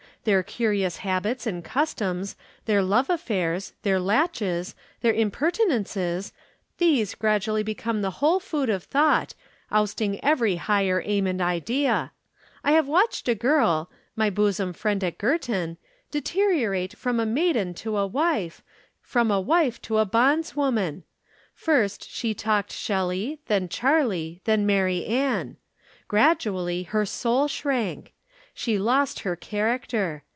Their 0.23 0.43
curious 0.43 0.97
habits 0.97 1.47
and 1.47 1.65
customs, 1.65 2.35
their 2.65 2.83
love 2.83 3.09
affairs, 3.09 3.73
their 3.81 3.99
laches, 3.99 4.75
their 5.01 5.15
impertinences, 5.15 6.31
these 6.77 7.15
gradually 7.15 7.63
become 7.63 8.03
the 8.03 8.11
whole 8.21 8.39
food 8.39 8.69
of 8.69 8.83
thought, 8.83 9.33
ousting 9.71 10.23
every 10.23 10.57
higher 10.57 11.01
aim 11.03 11.25
and 11.25 11.41
idea. 11.41 12.11
I 12.63 12.73
have 12.73 12.87
watched 12.87 13.27
a 13.27 13.33
girl 13.33 13.89
my 14.15 14.29
bosom 14.29 14.73
friend 14.73 15.03
at 15.03 15.17
Girton 15.17 15.77
deteriorate 16.11 16.95
from 16.95 17.19
a 17.19 17.25
maiden 17.25 17.73
to 17.81 17.97
a 17.97 18.05
wife, 18.05 18.61
from 19.01 19.31
a 19.31 19.41
wife 19.41 19.81
to 19.81 19.97
a 19.97 20.05
bondswoman. 20.05 21.01
First 21.55 22.07
she 22.07 22.35
talked 22.35 22.71
Shelley, 22.71 23.39
then 23.47 23.69
Charley, 23.69 24.41
then 24.43 24.67
Mary 24.67 25.03
Ann. 25.07 25.57
Gradually 26.07 26.83
her 26.83 27.07
soul 27.07 27.47
shrank. 27.47 28.13
She 28.53 28.77
lost 28.77 29.21
her 29.21 29.37
character. 29.37 30.23